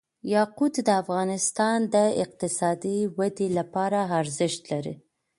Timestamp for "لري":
4.71-4.95